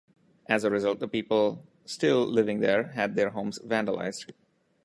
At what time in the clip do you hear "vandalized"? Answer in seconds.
3.59-4.31